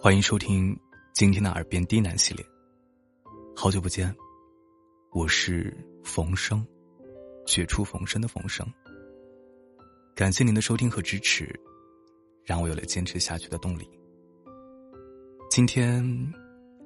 [0.00, 0.78] 欢迎收听
[1.12, 2.46] 今天的耳边低喃系列。
[3.56, 4.14] 好久不见，
[5.10, 6.64] 我是冯生，
[7.44, 8.64] 绝处逢生的冯生。
[10.14, 11.52] 感谢您的收听和支持，
[12.44, 13.90] 让我有了坚持下去的动力。
[15.50, 16.00] 今天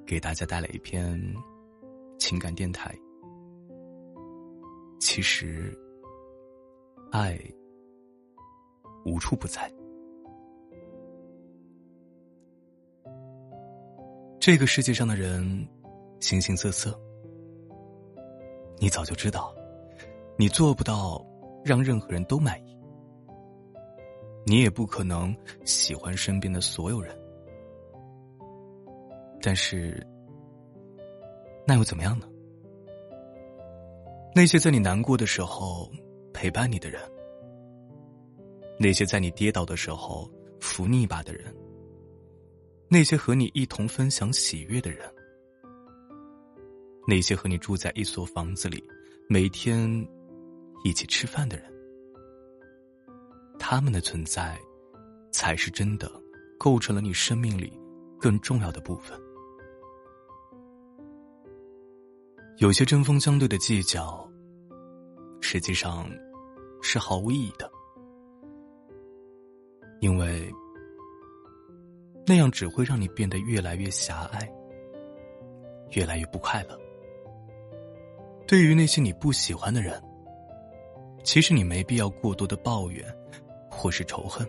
[0.07, 1.15] 给大家带来一篇
[2.17, 2.97] 情感电台。
[4.99, 5.71] 其实，
[7.11, 7.39] 爱
[9.05, 9.71] 无处不在。
[14.45, 15.65] 这个世界上的人，
[16.19, 16.99] 形形色色。
[18.77, 19.55] 你早就知道，
[20.37, 21.25] 你做不到
[21.63, 22.77] 让任何人都满意，
[24.45, 25.33] 你也不可能
[25.63, 27.17] 喜欢身边的所有人。
[29.41, 30.05] 但是，
[31.65, 32.27] 那又怎么样呢？
[34.35, 35.89] 那些在你难过的时候
[36.33, 37.01] 陪伴你的人，
[38.77, 41.45] 那些在你跌倒的时候扶你一把的人。
[42.93, 44.99] 那些和你一同分享喜悦的人，
[47.07, 48.83] 那些和你住在一所房子里，
[49.27, 49.89] 每天
[50.83, 51.73] 一起吃饭的人，
[53.57, 54.59] 他们的存在，
[55.31, 56.07] 才是真的
[56.59, 57.73] 构成了你生命里
[58.19, 59.19] 更重要的部分。
[62.57, 64.29] 有些针锋相对的计较，
[65.41, 66.07] 实际上
[66.79, 67.71] 是毫无意义的，
[69.99, 70.52] 因为。
[72.25, 74.49] 那样只会让你变得越来越狭隘，
[75.91, 76.79] 越来越不快乐。
[78.47, 80.01] 对于那些你不喜欢的人，
[81.23, 83.05] 其实你没必要过多的抱怨，
[83.69, 84.47] 或是仇恨，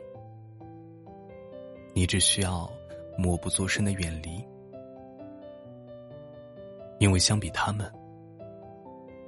[1.93, 2.71] 你只需要
[3.17, 4.45] 默不作声的远离，
[6.99, 7.91] 因为相比他们，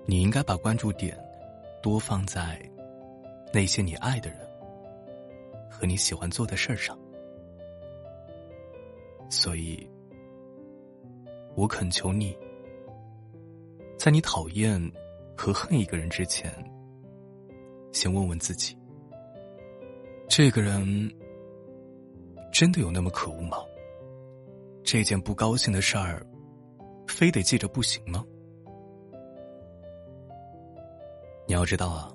[0.05, 1.19] 你应该把关注点
[1.83, 2.61] 多放在
[3.53, 4.39] 那些你爱的人
[5.71, 6.97] 和你喜欢做的事儿上。
[9.29, 9.89] 所以，
[11.57, 12.37] 我恳求你，
[13.99, 14.81] 在你讨厌
[15.37, 16.53] 和恨一个人之前，
[17.93, 18.77] 先问问自己：
[20.29, 20.85] 这个人
[22.53, 23.59] 真的有那么可恶吗？
[24.85, 26.25] 这件不高兴的事儿，
[27.09, 28.25] 非得记着不行吗？
[31.49, 32.13] 你要知道啊，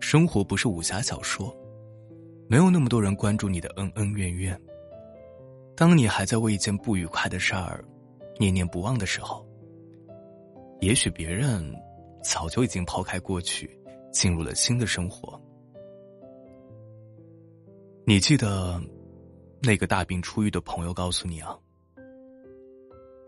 [0.00, 1.54] 生活不是武侠小说，
[2.48, 4.58] 没有那么多人关注你的恩恩怨怨。
[5.78, 7.84] 当你还在为一件不愉快的事儿
[8.36, 9.46] 念念不忘的时候，
[10.80, 11.72] 也许别人
[12.20, 13.78] 早就已经抛开过去，
[14.12, 15.40] 进入了新的生活。
[18.04, 18.82] 你记得
[19.62, 21.56] 那个大病初愈的朋友告诉你啊，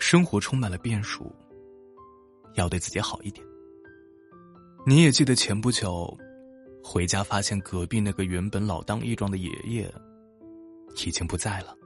[0.01, 1.33] 生活充满了变数，
[2.55, 3.47] 要对自己好一点。
[4.85, 6.19] 你也记得前不久
[6.83, 9.89] 回家发现隔壁那个原本老当益壮的爷爷
[11.07, 11.77] 已经不在了。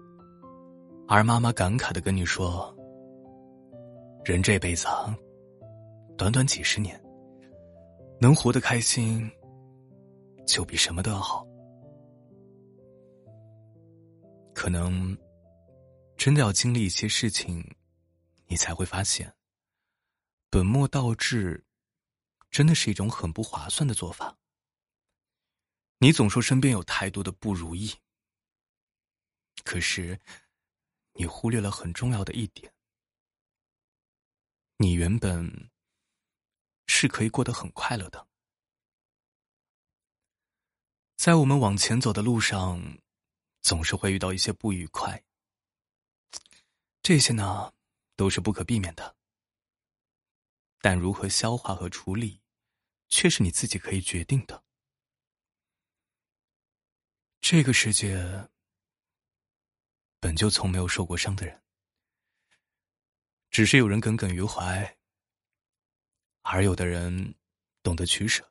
[1.06, 2.74] 而妈妈感慨的跟你说
[4.24, 4.86] ：“人这辈子，
[6.16, 6.98] 短短几十年，
[8.18, 9.30] 能活得开心，
[10.46, 11.46] 就比什么都要好。
[14.54, 15.16] 可能
[16.16, 17.62] 真的要经历一些事情，
[18.46, 19.30] 你才会发现，
[20.48, 21.62] 本末倒置，
[22.50, 24.34] 真的是一种很不划算的做法。
[25.98, 27.92] 你总说身边有太多的不如意，
[29.64, 30.18] 可是。”
[31.14, 32.74] 你忽略了很重要的一点，
[34.76, 35.70] 你原本
[36.86, 38.26] 是可以过得很快乐的。
[41.16, 42.98] 在我们往前走的路上，
[43.62, 45.24] 总是会遇到一些不愉快，
[47.00, 47.72] 这些呢
[48.16, 49.16] 都是不可避免的。
[50.80, 52.42] 但如何消化和处理，
[53.08, 54.64] 却是你自己可以决定的。
[57.40, 58.50] 这个世界。
[60.24, 61.62] 本就从没有受过伤的人，
[63.50, 64.96] 只是有人耿耿于怀，
[66.40, 67.34] 而有的人
[67.82, 68.50] 懂得取舍。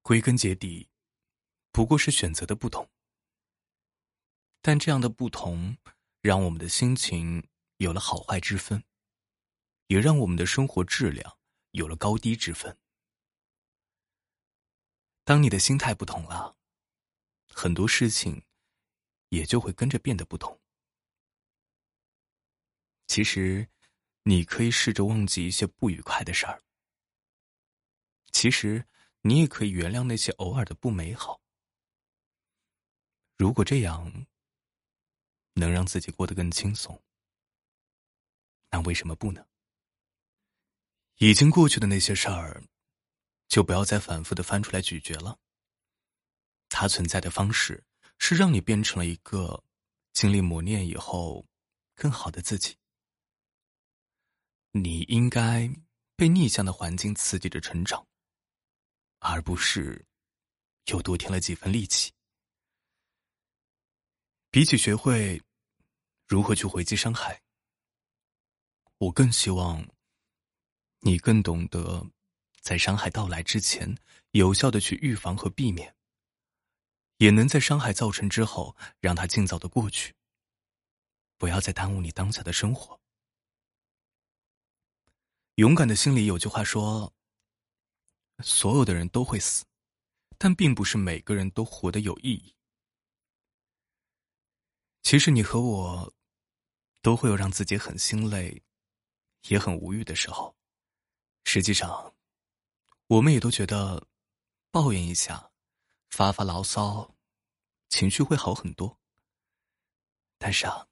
[0.00, 0.88] 归根结底，
[1.72, 2.88] 不过是选择的不同。
[4.62, 5.76] 但这样的不同，
[6.22, 8.82] 让我们的心情有了好坏之分，
[9.88, 11.38] 也让我们的生活质量
[11.72, 12.78] 有了高低之分。
[15.24, 16.56] 当你的心态不同了，
[17.52, 18.47] 很多事情。
[19.28, 20.60] 也就会跟着变得不同。
[23.06, 23.68] 其实，
[24.22, 26.62] 你可以试着忘记一些不愉快的事儿。
[28.32, 28.86] 其实，
[29.22, 31.40] 你也可以原谅那些偶尔的不美好。
[33.36, 34.26] 如果这样
[35.54, 37.02] 能让自己过得更轻松，
[38.70, 39.46] 那为什么不呢？
[41.16, 42.62] 已经过去的那些事儿，
[43.48, 45.40] 就不要再反复的翻出来咀嚼了。
[46.68, 47.87] 它存在的方式。
[48.18, 49.64] 是让你变成了一个
[50.12, 51.46] 经历磨练以后
[51.94, 52.76] 更好的自己。
[54.72, 55.70] 你应该
[56.14, 58.06] 被逆向的环境刺激着成长，
[59.18, 60.04] 而不是
[60.86, 62.12] 又多添了几分戾气。
[64.50, 65.42] 比起学会
[66.26, 67.42] 如何去回击伤害，
[68.98, 69.86] 我更希望
[71.00, 72.06] 你更懂得
[72.60, 73.96] 在伤害到来之前，
[74.32, 75.94] 有效的去预防和避免，
[77.18, 80.14] 也能在伤害造成之后，让它尽早的过去，
[81.36, 82.98] 不要再耽误你当下的生活。
[85.56, 87.12] 勇敢的心里有句话说
[88.42, 89.64] ：“所有的人都会死，
[90.38, 92.54] 但并不是每个人都活得有意义。”
[95.02, 96.12] 其实你和我
[97.02, 98.62] 都会有让自己很心累、
[99.48, 100.56] 也很无语的时候。
[101.44, 102.14] 实际上，
[103.06, 104.06] 我们也都觉得
[104.70, 105.50] 抱怨一下、
[106.18, 107.14] 发发牢骚，
[107.90, 108.98] 情绪会好很多。
[110.36, 110.84] 但是啊。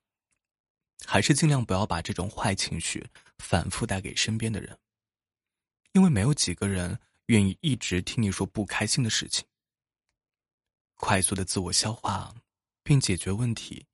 [1.04, 3.04] 还是尽量不要把这种坏情绪
[3.38, 4.78] 反复带给身边的人，
[5.94, 9.44] 因为没有几个人愿意一直听你说不开心的事情。
[10.94, 12.32] 快速的自我消化
[12.84, 13.84] 并解决问题，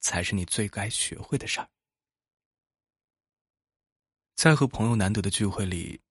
[0.00, 1.68] 才是你最该学会的事儿。
[4.34, 6.02] 在和朋友难得的聚会里，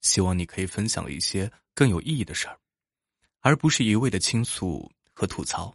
[0.00, 2.58] 希望你可以分享一些更有意义的事儿，
[3.48, 5.74] 而不是一味的倾诉和吐槽。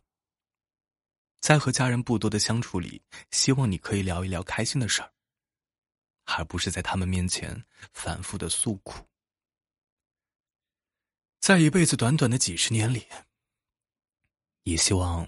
[1.40, 5.12] 在和家人不多的相处里，希望你可以聊一聊开心的事儿，
[6.26, 9.04] 而不是在他们面前反复的诉苦。
[11.40, 13.08] 在一辈子短短的几十年里，
[14.66, 15.28] 也希望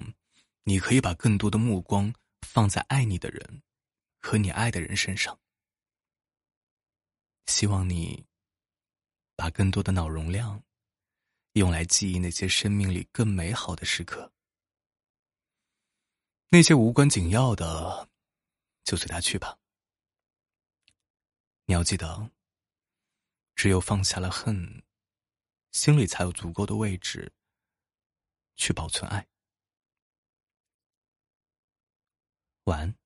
[0.66, 2.14] 你可以把更多的目光
[2.44, 3.64] 放在爱你的人
[4.22, 5.40] 和你爱的人身上。
[7.48, 8.24] 希望你
[9.36, 10.62] 把更多的脑容量
[11.60, 14.34] 用来记忆那些生命里更美好的时刻。
[16.50, 18.10] 那些无关紧要的，
[18.84, 19.58] 就随他去吧。
[21.66, 22.30] 你要记得，
[23.56, 24.84] 只有放下了恨，
[25.72, 27.32] 心里才有足够的位置
[28.56, 29.26] 去保存爱。
[32.66, 33.05] 晚安。